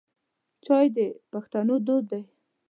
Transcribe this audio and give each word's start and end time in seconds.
چای 0.65 0.85
د 0.95 0.97
پښتنو 1.31 1.75
دود 1.85 2.03
دی. 2.11 2.23